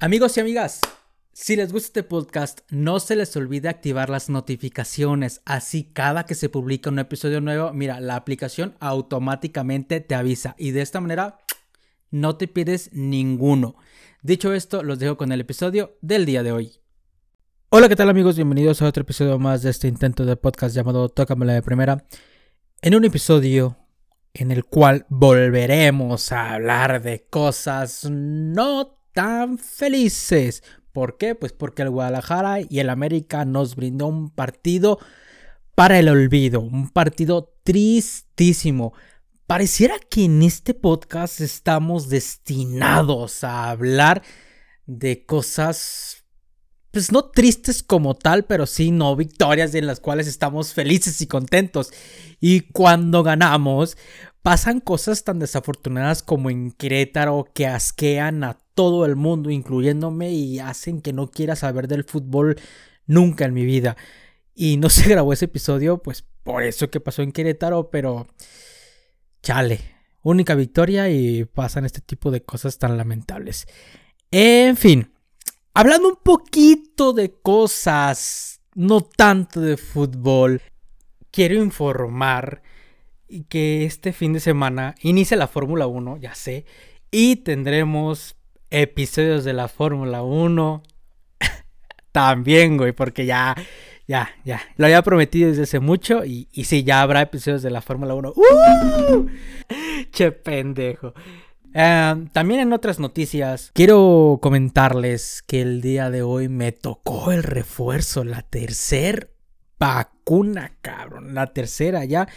[0.00, 0.80] Amigos y amigas,
[1.32, 5.42] si les gusta este podcast, no se les olvide activar las notificaciones.
[5.44, 10.54] Así cada que se publica un episodio nuevo, mira, la aplicación automáticamente te avisa.
[10.56, 11.40] Y de esta manera
[12.12, 13.74] no te pierdes ninguno.
[14.22, 16.74] Dicho esto, los dejo con el episodio del día de hoy.
[17.70, 18.36] Hola, ¿qué tal amigos?
[18.36, 22.06] Bienvenidos a otro episodio más de este intento de podcast llamado Tócamela de Primera.
[22.82, 23.76] En un episodio
[24.32, 30.62] en el cual volveremos a hablar de cosas no tan felices.
[30.92, 31.34] ¿Por qué?
[31.34, 35.00] Pues porque el Guadalajara y el América nos brindó un partido
[35.74, 38.92] para el olvido, un partido tristísimo.
[39.48, 44.22] Pareciera que en este podcast estamos destinados a hablar
[44.86, 46.22] de cosas,
[46.92, 51.26] pues no tristes como tal, pero sí no victorias en las cuales estamos felices y
[51.26, 51.90] contentos.
[52.38, 53.96] Y cuando ganamos,
[54.42, 60.58] pasan cosas tan desafortunadas como en Querétaro que asquean a todo el mundo, incluyéndome, y
[60.58, 62.56] hacen que no quiera saber del fútbol
[63.06, 63.96] nunca en mi vida.
[64.54, 68.26] Y no se grabó ese episodio, pues por eso que pasó en Querétaro, pero
[69.42, 69.80] chale,
[70.22, 73.66] única victoria y pasan este tipo de cosas tan lamentables.
[74.30, 75.12] En fin,
[75.74, 80.62] hablando un poquito de cosas, no tanto de fútbol,
[81.30, 82.62] quiero informar
[83.48, 86.64] que este fin de semana inicia la Fórmula 1, ya sé,
[87.10, 88.36] y tendremos
[88.70, 90.82] episodios de la Fórmula 1.
[92.12, 93.54] También, güey, porque ya,
[94.06, 94.60] ya, ya.
[94.76, 98.14] Lo había prometido desde hace mucho y, y sí, ya habrá episodios de la Fórmula
[98.14, 98.32] 1.
[98.34, 99.26] ¡Uh!
[100.12, 101.14] che pendejo.
[101.74, 107.42] Em, también en otras noticias, quiero comentarles que el día de hoy me tocó el
[107.42, 109.28] refuerzo, la tercera
[109.78, 111.34] vacuna, cabrón.
[111.34, 112.28] La tercera ya.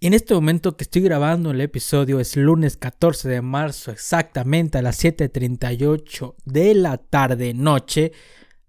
[0.00, 4.82] En este momento que estoy grabando el episodio es lunes 14 de marzo, exactamente a
[4.82, 8.12] las 7:38 de la tarde noche.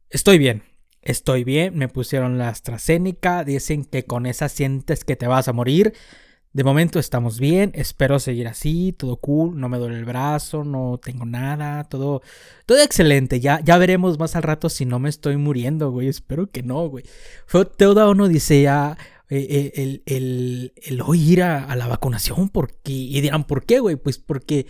[0.10, 0.64] Estoy bien,
[1.04, 1.78] estoy bien.
[1.78, 3.44] Me pusieron la AstraZeneca.
[3.44, 5.94] Dicen que con esa sientes que te vas a morir.
[6.52, 11.00] De momento estamos bien, espero seguir así, todo cool, no me duele el brazo, no
[11.00, 12.24] tengo nada, todo,
[12.66, 13.40] todo excelente.
[13.40, 16.08] Ya, ya veremos más al rato si no me estoy muriendo, güey.
[16.08, 17.06] Espero que no, güey.
[17.46, 18.98] Fue toda una odisea
[19.30, 22.50] eh, eh, el, el, el, ir a, la vacunación.
[22.50, 23.96] Porque, y dirán, ¿por qué, güey?
[23.96, 24.66] Pues porque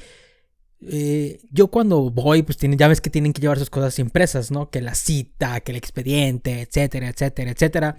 [0.82, 4.52] eh, yo cuando voy, pues tienen, ya ves que tienen que llevar sus cosas impresas,
[4.52, 4.70] ¿no?
[4.70, 7.96] Que la cita, que el expediente, etcétera, etcétera, etcétera.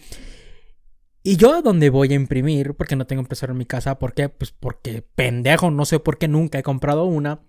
[1.22, 4.14] Y yo a donde voy a imprimir, porque no tengo impresora en mi casa, ¿por
[4.14, 4.30] qué?
[4.30, 7.42] Pues porque pendejo, no sé por qué nunca he comprado una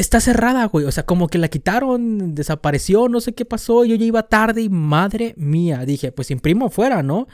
[0.00, 0.86] está cerrada, güey.
[0.86, 3.84] O sea, como que la quitaron, desapareció, no sé qué pasó.
[3.84, 5.84] Yo ya iba tarde y madre mía.
[5.84, 7.26] Dije, pues imprimo fuera, ¿no?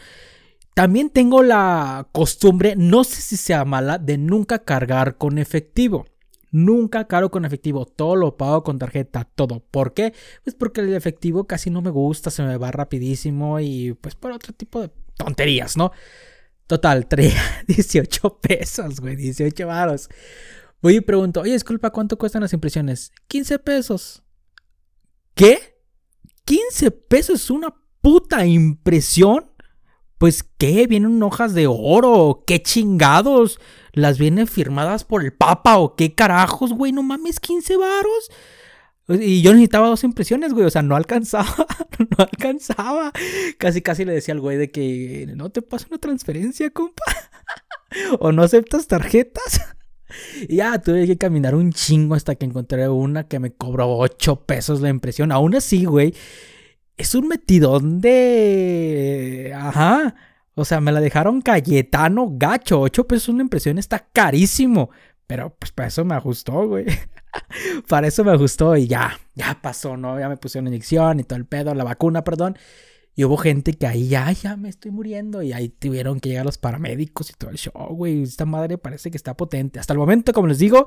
[0.74, 6.06] También tengo la costumbre, no sé si sea mala, de nunca cargar con efectivo.
[6.50, 9.60] Nunca cargo con efectivo, todo lo pago con tarjeta, todo.
[9.70, 10.14] ¿Por qué?
[10.44, 14.30] Pues porque el efectivo casi no me gusta, se me va rapidísimo y pues por
[14.30, 15.90] otro tipo de tonterías, ¿no?
[16.66, 17.34] Total, 3,
[17.66, 20.08] 18 pesos, güey, 18 varos.
[20.84, 23.10] Voy y pregunto, oye, disculpa, ¿cuánto cuestan las impresiones?
[23.28, 24.22] 15 pesos.
[25.34, 25.78] ¿Qué?
[26.44, 29.50] ¿15 pesos es una puta impresión?
[30.18, 30.86] Pues, ¿qué?
[30.86, 32.44] ¿Vienen hojas de oro?
[32.46, 33.60] ¿Qué chingados?
[33.94, 36.92] ¿Las vienen firmadas por el Papa o qué carajos, güey?
[36.92, 38.30] No mames, 15 varos.
[39.08, 40.66] Y yo necesitaba dos impresiones, güey.
[40.66, 41.66] O sea, no alcanzaba.
[41.98, 43.10] No alcanzaba.
[43.56, 47.04] Casi, casi le decía al güey de que no te pasa una transferencia, compa.
[48.20, 49.73] o no aceptas tarjetas.
[50.48, 54.44] Y ya tuve que caminar un chingo hasta que encontré una que me cobró 8
[54.44, 55.32] pesos la impresión.
[55.32, 56.14] Aún así, güey,
[56.96, 59.52] es un metidón de...
[59.56, 60.14] Ajá.
[60.54, 62.80] O sea, me la dejaron Cayetano gacho.
[62.80, 64.90] 8 pesos una impresión está carísimo.
[65.26, 66.86] Pero pues para eso me ajustó, güey.
[67.88, 70.18] para eso me ajustó y ya, ya pasó, ¿no?
[70.18, 72.56] Ya me pusieron inyección y todo el pedo, la vacuna, perdón.
[73.16, 75.42] Y hubo gente que ahí ya, me estoy muriendo.
[75.42, 78.22] Y ahí tuvieron que llegar los paramédicos y todo el show, güey.
[78.22, 79.78] Esta madre parece que está potente.
[79.78, 80.86] Hasta el momento, como les digo,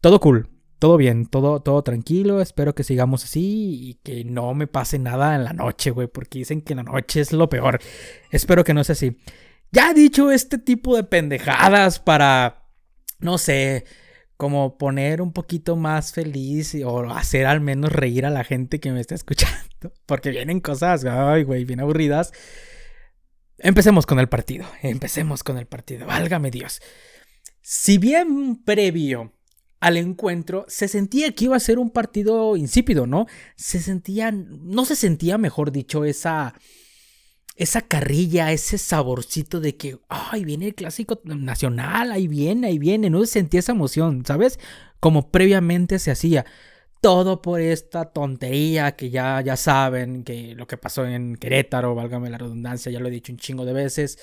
[0.00, 0.48] todo cool.
[0.78, 2.40] Todo bien, todo, todo tranquilo.
[2.40, 6.08] Espero que sigamos así y que no me pase nada en la noche, güey.
[6.08, 7.78] Porque dicen que la noche es lo peor.
[8.32, 9.16] Espero que no sea así.
[9.70, 12.66] Ya dicho este tipo de pendejadas para,
[13.20, 13.84] no sé,
[14.36, 18.92] como poner un poquito más feliz o hacer al menos reír a la gente que
[18.92, 19.56] me está escuchando.
[20.06, 22.32] Porque vienen cosas, ay, güey, bien aburridas.
[23.58, 24.66] Empecemos con el partido.
[24.82, 26.06] Empecemos con el partido.
[26.06, 26.80] Válgame Dios.
[27.60, 29.32] Si bien previo
[29.78, 33.26] al encuentro se sentía que iba a ser un partido insípido, ¿no?
[33.56, 36.54] Se sentía, no se sentía, mejor dicho, esa
[37.56, 43.10] esa carrilla, ese saborcito de que, ay, viene el clásico nacional, ahí viene, ahí viene,
[43.10, 44.58] no sentía esa emoción, ¿sabes?
[45.00, 46.44] Como previamente se hacía.
[47.00, 52.30] todo por esta tontería que ya, ya saben, que lo que pasó en Querétaro, válgame
[52.30, 54.18] la redundancia, ya lo he dicho un chingo de veces.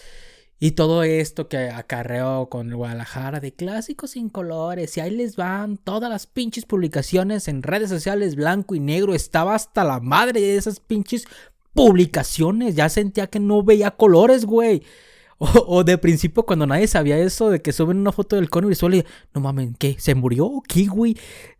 [0.59, 4.97] Y todo esto que acarreó con Guadalajara de clásicos sin colores.
[4.97, 9.13] Y ahí les van todas las pinches publicaciones en redes sociales blanco y negro.
[9.15, 11.27] Estaba hasta la madre de esas pinches
[11.73, 12.75] publicaciones.
[12.75, 14.83] Ya sentía que no veía colores, güey.
[15.41, 19.05] O, de principio cuando nadie sabía eso de que suben una foto del cono y
[19.33, 19.95] no mames, ¿qué?
[19.97, 20.61] ¿Se murió?
[20.67, 21.15] ¿Qué, güey?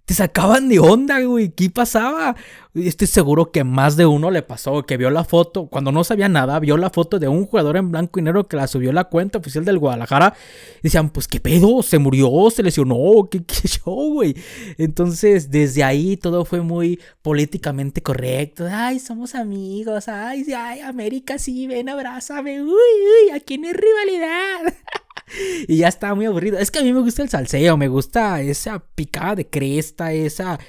[0.10, 1.50] Te sacaban de onda, güey.
[1.50, 2.36] ¿Qué pasaba?
[2.74, 6.28] Estoy seguro que más de uno le pasó, que vio la foto, cuando no sabía
[6.28, 8.94] nada, vio la foto de un jugador en blanco y negro que la subió a
[8.94, 10.34] la cuenta oficial del Guadalajara.
[10.82, 14.36] Decían, pues qué pedo, se murió, se lesionó, qué, qué show, güey.
[14.80, 18.66] Entonces, desde ahí todo fue muy políticamente correcto.
[18.68, 22.64] Ay, somos amigos, ay, ay, América, sí, ven, abrázame.
[22.64, 24.74] Uy, uy, aquí no hay rivalidad.
[25.68, 26.58] y ya estaba muy aburrido.
[26.58, 30.60] Es que a mí me gusta el salseo, me gusta esa picada de cresta, esa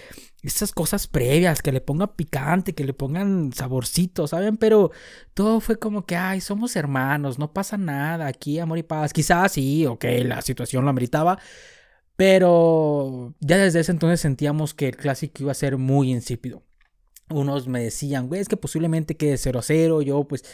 [0.43, 4.57] esas cosas previas, que le pongan picante, que le pongan saborcito, ¿saben?
[4.57, 4.91] Pero
[5.35, 9.13] todo fue como que, ay, somos hermanos, no pasa nada, aquí amor y paz.
[9.13, 11.39] Quizás sí, ok, la situación lo ameritaba,
[12.17, 16.63] pero ya desde ese entonces sentíamos que el clásico iba a ser muy insípido.
[17.29, 20.45] Unos me decían, güey, es que posiblemente quede 0-0, yo pues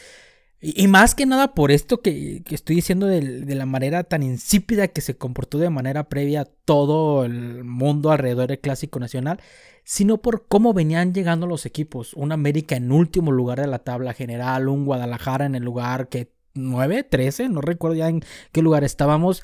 [0.61, 3.21] y, más que nada por esto que, estoy diciendo de,
[3.55, 8.61] la manera tan insípida que se comportó de manera previa todo el mundo alrededor del
[8.61, 9.41] Clásico Nacional,
[9.85, 12.15] sino por cómo venían llegando los equipos.
[12.15, 16.33] Un América en último lugar de la tabla general, un Guadalajara en el lugar que
[16.55, 18.23] 9, 13, no recuerdo ya en
[18.53, 19.43] qué lugar estábamos.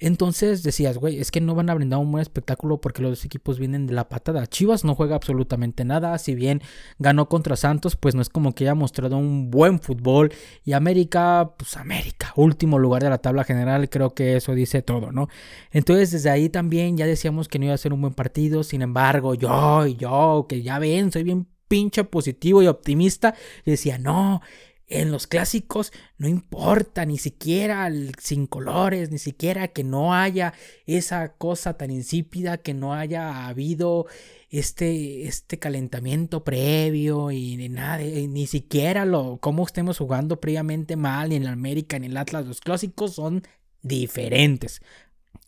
[0.00, 3.58] Entonces decías, güey, es que no van a brindar un buen espectáculo porque los equipos
[3.58, 4.46] vienen de la patada.
[4.46, 6.16] Chivas no juega absolutamente nada.
[6.18, 6.62] Si bien
[6.98, 10.32] ganó contra Santos, pues no es como que haya mostrado un buen fútbol.
[10.64, 13.88] Y América, pues América, último lugar de la tabla general.
[13.90, 15.28] Creo que eso dice todo, ¿no?
[15.72, 18.62] Entonces desde ahí también ya decíamos que no iba a ser un buen partido.
[18.62, 23.34] Sin embargo, yo yo, que ya ven, soy bien pinche positivo y optimista.
[23.64, 24.40] Y decía, no,
[24.88, 30.54] en los clásicos no importa ni siquiera sin colores, ni siquiera que no haya
[30.86, 34.06] esa cosa tan insípida, que no haya habido
[34.50, 41.42] este, este calentamiento previo y nada, ni siquiera lo cómo estemos jugando previamente mal, en
[41.42, 43.42] el América en el Atlas, los clásicos son
[43.82, 44.80] diferentes.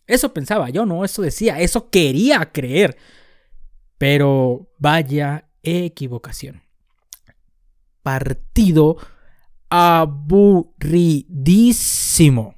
[0.05, 2.97] Eso pensaba yo, no, eso decía, eso quería creer.
[3.97, 6.63] Pero vaya equivocación.
[8.01, 8.97] Partido
[9.71, 12.55] aburridísimo.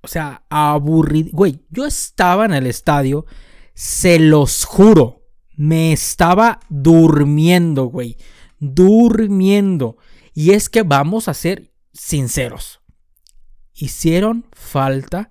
[0.00, 1.28] O sea, aburrido.
[1.32, 3.26] Güey, yo estaba en el estadio,
[3.74, 8.16] se los juro, me estaba durmiendo, güey.
[8.58, 9.98] Durmiendo.
[10.32, 12.80] Y es que vamos a ser sinceros.
[13.74, 15.30] Hicieron falta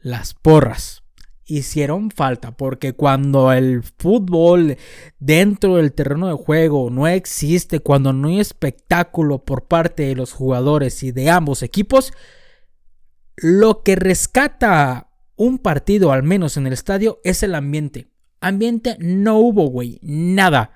[0.00, 1.01] las porras
[1.46, 4.76] hicieron falta, porque cuando el fútbol
[5.18, 10.32] dentro del terreno de juego no existe, cuando no hay espectáculo por parte de los
[10.32, 12.12] jugadores y de ambos equipos,
[13.36, 18.08] lo que rescata un partido, al menos en el estadio, es el ambiente.
[18.40, 20.72] Ambiente no hubo, güey, nada.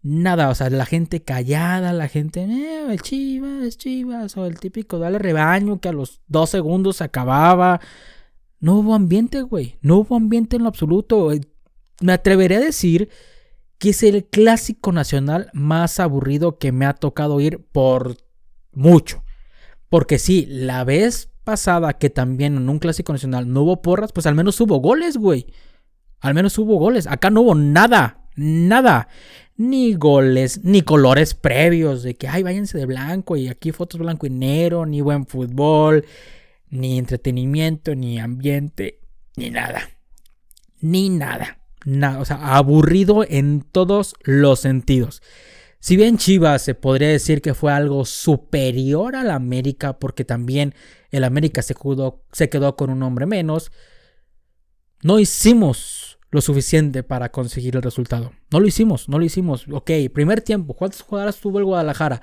[0.00, 5.18] Nada, o sea, la gente callada, la gente, eh, chivas, chivas, o el típico dale
[5.18, 7.80] rebaño que a los dos segundos acababa.
[8.60, 9.76] No hubo ambiente, güey.
[9.82, 11.30] No hubo ambiente en lo absoluto.
[12.00, 13.08] Me atreveré a decir
[13.78, 18.16] que es el clásico nacional más aburrido que me ha tocado ir por
[18.72, 19.22] mucho.
[19.88, 24.26] Porque sí, la vez pasada que también en un clásico nacional no hubo porras, pues
[24.26, 25.46] al menos hubo goles, güey.
[26.20, 27.06] Al menos hubo goles.
[27.06, 28.24] Acá no hubo nada.
[28.34, 29.08] Nada.
[29.56, 34.26] Ni goles, ni colores previos de que, ay, váyanse de blanco y aquí fotos blanco
[34.26, 36.04] y negro, ni buen fútbol
[36.70, 39.00] ni entretenimiento, ni ambiente,
[39.36, 39.90] ni nada.
[40.80, 41.58] Ni nada.
[41.84, 45.22] Nada, o sea, aburrido en todos los sentidos.
[45.80, 50.74] Si bien Chivas se podría decir que fue algo superior al América, porque también
[51.10, 51.74] el América se,
[52.32, 53.70] se quedó con un hombre menos,
[55.02, 58.32] no hicimos lo suficiente para conseguir el resultado.
[58.50, 59.66] No lo hicimos, no lo hicimos.
[59.70, 62.20] Ok, primer tiempo, ¿cuántas jugadas tuvo el Guadalajara?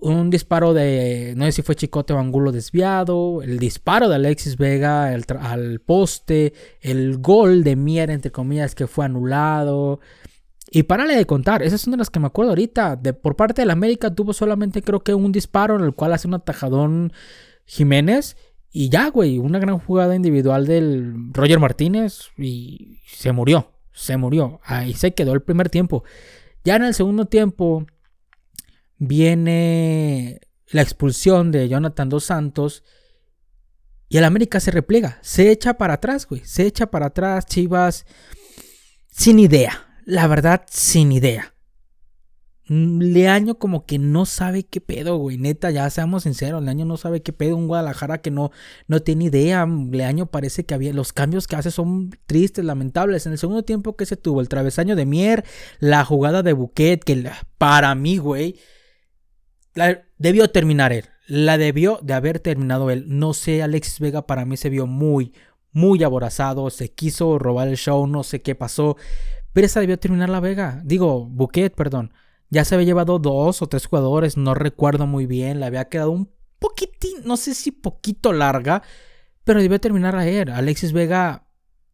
[0.00, 4.56] Un disparo de, no sé si fue Chicote o Angulo desviado, el disparo de Alexis
[4.56, 10.00] Vega al poste, el gol de Mier, entre comillas, que fue anulado.
[10.70, 12.96] Y párale de contar, esas son de las que me acuerdo ahorita.
[12.96, 16.28] De, por parte del América tuvo solamente creo que un disparo en el cual hace
[16.28, 17.12] un atajadón
[17.66, 18.36] Jiménez.
[18.72, 24.60] Y ya, güey, una gran jugada individual del Roger Martínez y se murió, se murió.
[24.64, 26.04] Ahí se quedó el primer tiempo.
[26.64, 27.86] Ya en el segundo tiempo
[29.00, 32.84] viene la expulsión de Jonathan Dos Santos
[34.08, 38.06] y el América se repliega, se echa para atrás, güey, se echa para atrás, Chivas
[39.10, 41.54] sin idea, la verdad, sin idea.
[42.72, 45.38] Leaño como que no sabe qué pedo, güey.
[45.38, 46.62] Neta, ya seamos sinceros.
[46.62, 47.56] Leaño no sabe qué pedo.
[47.56, 48.52] Un Guadalajara que no,
[48.86, 49.66] no tiene idea.
[49.66, 50.92] Leaño parece que había.
[50.92, 53.26] Los cambios que hace son tristes, lamentables.
[53.26, 55.44] En el segundo tiempo que se tuvo, el travesaño de Mier,
[55.80, 57.28] la jugada de Buquet, que
[57.58, 58.56] para mí, güey,
[60.18, 61.06] debió terminar él.
[61.26, 63.04] La debió de haber terminado él.
[63.06, 65.32] No sé, Alexis Vega para mí se vio muy,
[65.72, 66.70] muy aborazado.
[66.70, 68.06] Se quiso robar el show.
[68.06, 68.96] No sé qué pasó.
[69.52, 70.80] Pero esa debió terminar la Vega.
[70.84, 72.12] Digo, Buquet, perdón.
[72.50, 75.60] Ya se había llevado dos o tres jugadores, no recuerdo muy bien.
[75.60, 78.82] Le había quedado un poquitín, no sé si poquito larga,
[79.44, 80.50] pero debió terminar a él.
[80.50, 81.46] Alexis Vega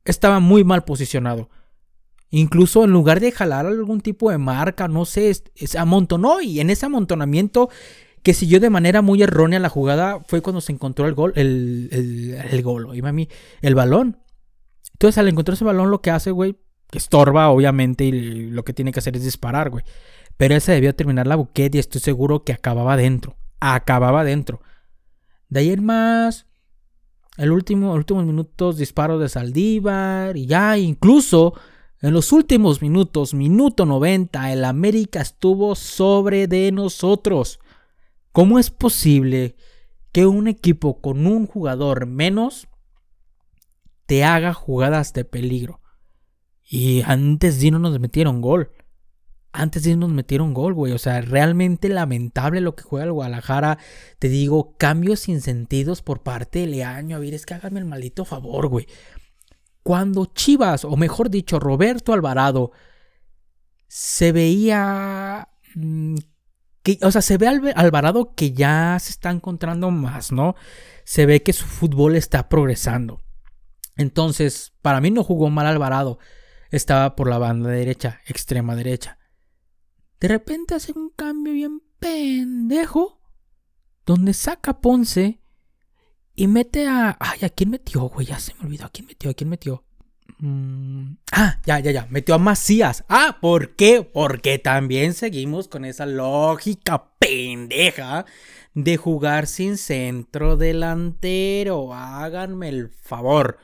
[0.04, 1.50] estaba muy mal posicionado.
[2.30, 6.70] Incluso en lugar de jalar algún tipo de marca, no sé, se amontonó y en
[6.70, 7.68] ese amontonamiento
[8.22, 11.88] que siguió de manera muy errónea la jugada fue cuando se encontró el gol, el,
[11.92, 12.88] el, el gol,
[13.62, 14.18] el balón.
[14.92, 16.56] Entonces al encontrar ese balón lo que hace, güey,
[16.90, 19.84] que estorba obviamente y lo que tiene que hacer es disparar, güey.
[20.36, 23.36] Pero ese debió terminar la buquet y estoy seguro que acababa dentro.
[23.60, 24.60] Acababa dentro.
[25.48, 26.46] De ayer más.
[27.36, 30.36] El último, últimos minutos, disparo de Saldívar.
[30.36, 31.54] Y ya, incluso
[32.02, 37.58] en los últimos minutos, minuto 90, el América estuvo sobre de nosotros.
[38.32, 39.56] ¿Cómo es posible
[40.12, 42.68] que un equipo con un jugador menos
[44.06, 45.80] te haga jugadas de peligro?
[46.68, 48.72] Y antes de no nos metieron gol
[49.56, 50.92] antes de nos metieron gol, güey.
[50.92, 53.78] O sea, realmente lamentable lo que juega el Guadalajara.
[54.18, 57.16] Te digo, cambios sin sentidos por parte de Leaño.
[57.16, 58.86] A ver, es que hágame el maldito favor, güey.
[59.86, 62.72] Cuando Chivas, o mejor dicho, Roberto Alvarado,
[63.86, 65.48] se veía.
[65.76, 66.16] Mm,
[66.82, 70.56] que, o sea, se ve al Alvarado que ya se está encontrando más, ¿no?
[71.04, 73.20] Se ve que su fútbol está progresando.
[73.96, 76.18] Entonces, para mí no jugó mal Alvarado.
[76.72, 79.20] Estaba por la banda derecha, extrema derecha.
[80.18, 83.20] De repente hace un cambio bien pendejo.
[84.04, 85.40] Donde saca Ponce
[86.36, 87.16] y mete a.
[87.18, 88.26] Ay, ¿a quién metió, güey?
[88.26, 88.84] Ya se me olvidó.
[88.84, 89.30] ¿A quién metió?
[89.30, 89.82] ¿A quién metió?
[90.38, 92.06] Mm, ah, ya, ya, ya.
[92.10, 93.04] Metió a Macías.
[93.08, 94.02] Ah, ¿por qué?
[94.02, 98.26] Porque también seguimos con esa lógica pendeja
[98.74, 101.94] de jugar sin centro delantero.
[101.94, 103.58] Háganme el favor.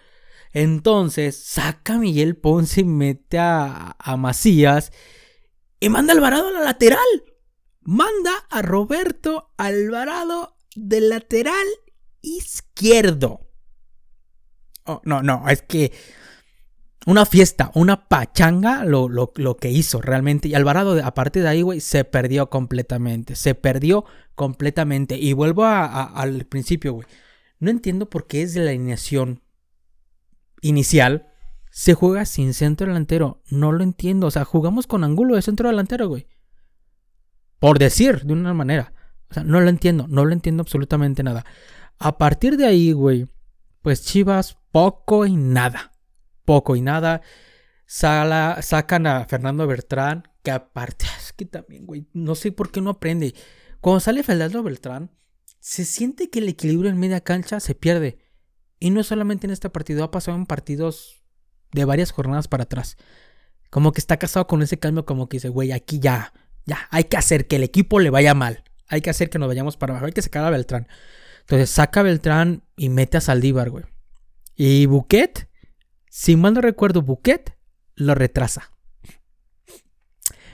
[0.54, 4.92] Entonces, saca a Miguel Ponce y mete a, a Macías.
[5.78, 6.98] Y manda a Alvarado a la lateral.
[7.82, 11.66] Manda a Roberto Alvarado de lateral
[12.22, 13.48] izquierdo.
[14.84, 15.92] Oh, no, no, es que
[17.06, 20.48] una fiesta, una pachanga lo, lo, que hizo realmente.
[20.48, 23.34] Y Alvarado, aparte de ahí, güey, se perdió completamente.
[23.34, 25.18] Se perdió completamente.
[25.18, 27.06] Y vuelvo al principio, güey.
[27.58, 29.42] No entiendo por qué es de la alineación
[30.62, 31.28] inicial
[31.70, 33.42] se juega sin centro delantero.
[33.48, 34.26] No lo entiendo.
[34.26, 36.26] O sea, jugamos con ángulo de centro delantero, güey.
[37.58, 38.92] Por decir, de una manera.
[39.30, 40.06] O sea, no lo entiendo.
[40.06, 41.46] No lo entiendo absolutamente nada.
[41.98, 43.28] A partir de ahí, güey,
[43.82, 45.92] pues Chivas, poco y nada.
[46.44, 47.22] Poco y nada.
[47.86, 52.90] Sacan a Fernando Bertrán, que aparte, es que también, güey, no sé por qué no
[52.90, 53.34] aprende.
[53.80, 55.10] Cuando sale Fernando Beltrán,
[55.58, 58.18] se siente que el equilibrio en media cancha se pierde.
[58.80, 61.22] Y no solamente en este partido, ha pasado en partidos
[61.72, 62.96] de varias jornadas para atrás.
[63.70, 66.32] Como que está casado con ese cambio, como que dice, güey, aquí ya,
[66.66, 68.64] ya, hay que hacer que el equipo le vaya mal.
[68.88, 70.06] Hay que hacer que nos vayamos para abajo.
[70.06, 70.88] Hay que sacar a Beltrán.
[71.42, 73.84] Entonces saca a Beltrán y mete a Saldívar, güey.
[74.56, 75.48] Y Buquet,
[76.08, 77.56] si mal no recuerdo, Buquet
[77.94, 78.72] lo retrasa.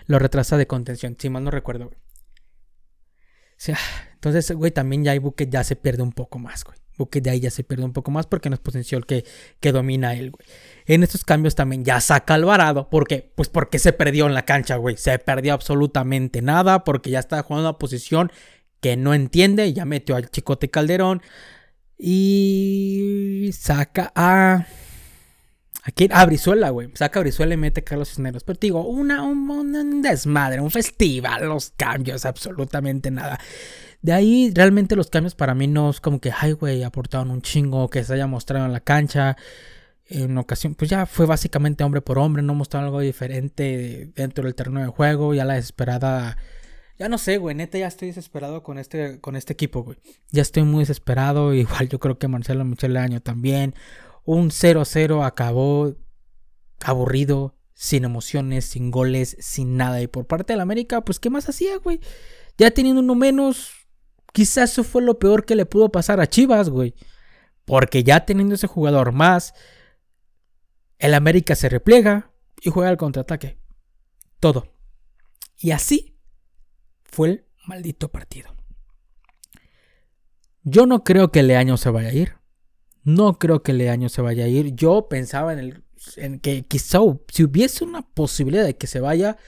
[0.07, 1.99] Lo retrasa de contención, si mal no recuerdo, güey.
[1.99, 3.78] O sea,
[4.14, 7.30] entonces, güey, también ya hay Buquet ya se pierde un poco más, güey que de
[7.30, 9.25] ahí ya se pierde un poco más porque no es potencial que,
[9.61, 10.47] que domina él, güey.
[10.87, 12.90] En estos cambios también ya saca Alvarado.
[12.90, 13.33] ¿Por qué?
[13.35, 14.97] Pues porque se perdió en la cancha, güey.
[14.97, 18.33] Se perdió absolutamente nada porque ya está jugando una posición
[18.80, 19.73] que no entiende.
[19.73, 21.23] Ya metió al Chicote Calderón.
[21.99, 24.66] Y saca a...
[25.82, 26.90] Aquí, a Brizuela, güey.
[26.94, 28.44] Saca a Brizuela y mete a Carlos Cisneros.
[28.44, 33.38] Pero te digo, una, un, un desmadre, un festival, los cambios, absolutamente nada.
[34.02, 37.42] De ahí realmente los cambios para mí no es como que, ay, güey, aportaron un
[37.42, 39.37] chingo, que se haya mostrado en la cancha.
[40.06, 44.54] En ocasión, pues ya fue básicamente hombre por hombre, no mostraron algo diferente dentro del
[44.54, 45.35] terreno de juego.
[45.35, 46.37] Ya la desesperada.
[46.99, 49.99] Ya no sé, güey, neta ya estoy desesperado con este, con este equipo, güey.
[50.31, 51.55] Ya estoy muy desesperado.
[51.55, 53.75] Igual yo creo que Marcelo Michel Año también.
[54.25, 55.95] Un 0-0 acabó
[56.85, 60.02] aburrido, sin emociones, sin goles, sin nada.
[60.02, 62.00] Y por parte del América, pues, ¿qué más hacía, güey?
[62.59, 63.78] Ya teniendo uno menos,
[64.33, 66.95] Quizás eso fue lo peor que le pudo pasar a Chivas, güey.
[67.64, 69.55] Porque ya teniendo ese jugador más,
[70.99, 73.59] el América se repliega y juega al contraataque.
[74.40, 74.73] todo.
[75.57, 76.17] Y así
[77.10, 78.54] fue el maldito partido.
[80.62, 82.34] Yo no creo que Leaño se vaya a ir.
[83.02, 84.74] No creo que Leaño se vaya a ir.
[84.74, 85.84] Yo pensaba en, el,
[86.16, 86.98] en que quizá
[87.32, 89.38] si hubiese una posibilidad de que se vaya,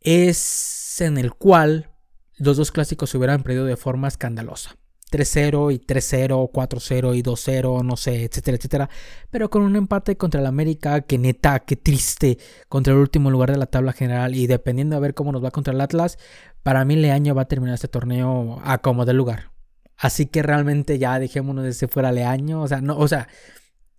[0.00, 1.90] es en el cual
[2.38, 4.76] los dos clásicos se hubieran perdido de forma escandalosa.
[5.10, 8.90] 3-0 y 3-0, 4-0 y 2-0, no sé, etcétera, etcétera.
[9.30, 12.38] Pero con un empate contra el América, que neta, qué triste,
[12.68, 14.34] contra el último lugar de la tabla general.
[14.34, 16.18] Y dependiendo de ver cómo nos va contra el Atlas,
[16.62, 19.50] para mí Leaño va a terminar este torneo a como de lugar.
[19.96, 22.62] Así que realmente ya dejémonos de ese fuera Leaño.
[22.62, 23.28] O sea, no, o sea,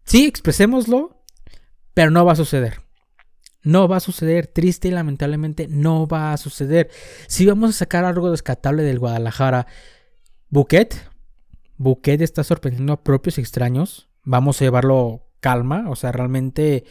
[0.03, 1.23] sí, expresémoslo,
[1.93, 2.81] pero no va a suceder.
[3.63, 6.89] No va a suceder, triste y lamentablemente no va a suceder.
[7.27, 9.67] Si vamos a sacar algo descatable del Guadalajara,
[10.51, 11.09] Buquet.
[11.77, 14.09] Buquet está sorprendiendo a propios extraños.
[14.23, 15.89] Vamos a llevarlo calma.
[15.89, 16.83] O sea, realmente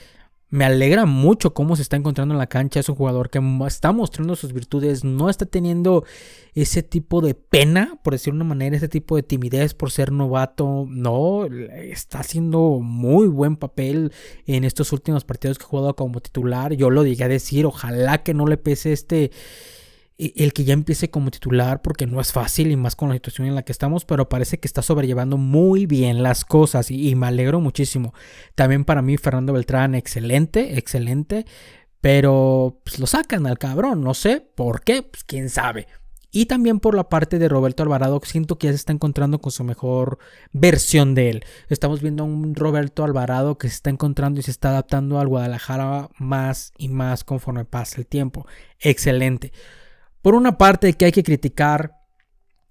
[0.49, 2.81] me alegra mucho cómo se está encontrando en la cancha.
[2.81, 5.05] Es un jugador que está mostrando sus virtudes.
[5.05, 6.05] No está teniendo
[6.55, 10.11] ese tipo de pena, por decirlo de una manera, ese tipo de timidez por ser
[10.11, 10.87] novato.
[10.89, 14.11] No, está haciendo muy buen papel
[14.47, 16.73] en estos últimos partidos que ha jugado como titular.
[16.73, 19.31] Yo lo dije a decir, ojalá que no le pese este
[20.37, 23.47] el que ya empiece como titular porque no es fácil y más con la situación
[23.49, 27.27] en la que estamos, pero parece que está sobrellevando muy bien las cosas y, me
[27.27, 28.13] alegro muchísimo.
[28.55, 31.47] También para mí Fernando Beltrán, excelente, excelente,
[32.01, 35.87] pero pues, lo sacan al cabrón, no sé por qué, pues quién sabe.
[36.33, 39.51] Y también por la parte de Roberto Alvarado, siento que ya se está encontrando con
[39.51, 40.19] su mejor
[40.53, 41.45] versión de él.
[41.69, 45.27] Estamos viendo a un Roberto Alvarado que se está encontrando y se está adaptando al
[45.27, 48.47] Guadalajara más y más conforme pasa el tiempo.
[48.79, 49.53] Excelente.
[50.23, 51.97] Por una parte que hay que criticar,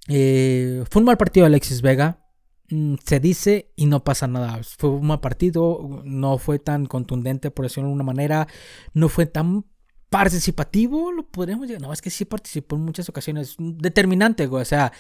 [0.08, 2.26] eh, fue un mal partido de Alexis Vega.
[2.70, 4.62] Mm, se dice y no pasa nada.
[4.78, 8.48] Fue un mal partido, no fue tan contundente, por decirlo de una manera,
[8.94, 9.66] no fue tan
[10.10, 11.82] participativo, lo podríamos decir.
[11.82, 13.56] No, es que sí participó en muchas ocasiones.
[13.58, 14.92] Determinante, O sea,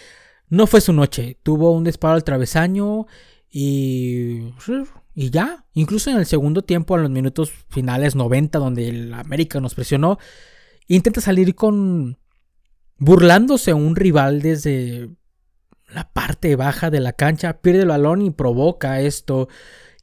[0.49, 1.38] no fue su noche.
[1.43, 3.05] Tuvo un disparo al travesaño
[3.49, 4.53] y.
[5.15, 5.65] Y ya.
[5.73, 10.17] Incluso en el segundo tiempo, en los minutos finales 90, donde el América nos presionó,
[10.88, 12.17] intenta salir con
[12.99, 15.09] burlándose a un rival desde
[15.88, 19.47] la parte baja de la cancha, pierde el balón y provoca esto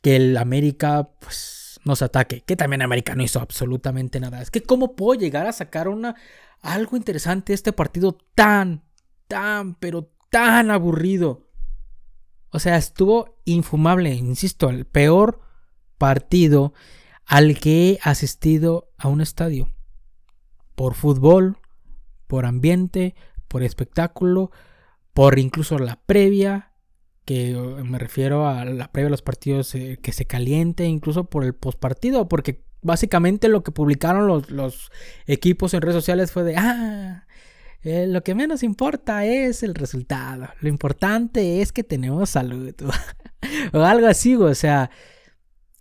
[0.02, 4.42] que el América pues nos ataque, que también América no hizo absolutamente nada.
[4.42, 6.16] Es que cómo puedo llegar a sacar una
[6.60, 8.82] algo interesante este partido tan
[9.28, 11.46] tan pero tan aburrido.
[12.50, 15.40] O sea, estuvo infumable, insisto, el peor
[15.98, 16.72] partido
[17.24, 19.72] al que he asistido a un estadio.
[20.74, 21.58] Por fútbol,
[22.26, 23.14] por ambiente,
[23.48, 24.50] por espectáculo,
[25.12, 26.72] por incluso la previa,
[27.24, 31.44] que me refiero a la previa de los partidos eh, que se caliente, incluso por
[31.44, 34.90] el postpartido, porque básicamente lo que publicaron los,
[35.26, 37.26] equipos en redes sociales fue de, ah,
[37.82, 42.72] eh, lo que menos importa es el resultado, lo importante es que tenemos salud,
[43.72, 44.90] o algo así, o sea,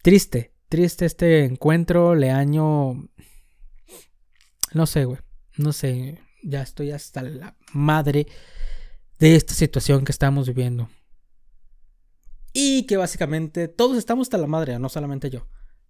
[0.02, 3.08] triste, triste este encuentro, Leaño,
[4.74, 5.20] no sé, güey,
[5.58, 8.28] no sé, ya estoy hasta la madre
[9.20, 10.90] de esta situación que estamos viviendo.
[12.54, 15.48] Y que básicamente todos estamos hasta la madre, no solamente yo.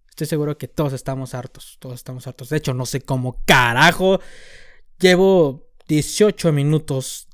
[0.08, 2.48] Estoy seguro que todos estamos hartos, todos estamos hartos.
[2.48, 4.18] De hecho, no sé cómo carajo
[4.98, 7.28] llevo 18 minutos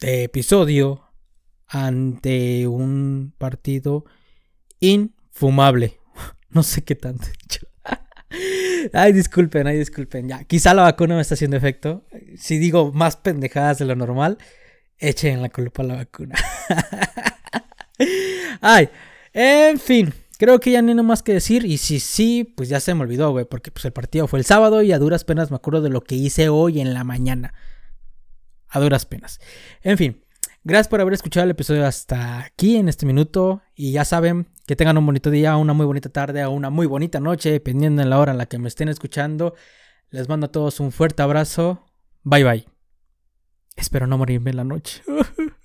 [0.00, 1.04] de episodio
[1.66, 4.04] ante un partido
[4.80, 6.00] infumable.
[6.48, 7.66] No sé qué tanto he dicho.
[8.92, 10.28] Ay, disculpen, ay, disculpen.
[10.28, 12.04] Ya, quizá la vacuna me está haciendo efecto.
[12.36, 14.38] Si digo más pendejadas de lo normal,
[14.98, 16.36] echen la culpa a la vacuna.
[18.60, 18.88] ay,
[19.32, 20.12] en fin.
[20.38, 21.64] Creo que ya no hay nada más que decir.
[21.64, 23.46] Y si sí, pues ya se me olvidó, güey.
[23.46, 26.02] Porque pues el partido fue el sábado y a duras penas me acuerdo de lo
[26.02, 27.54] que hice hoy en la mañana.
[28.68, 29.40] A duras penas.
[29.82, 30.22] En fin.
[30.62, 33.62] Gracias por haber escuchado el episodio hasta aquí en este minuto.
[33.74, 36.86] Y ya saben, que tengan un bonito día, una muy bonita tarde o una muy
[36.86, 39.54] bonita noche, dependiendo de la hora en la que me estén escuchando.
[40.10, 41.84] Les mando a todos un fuerte abrazo.
[42.22, 42.68] Bye bye.
[43.76, 45.02] Espero no morirme en la noche.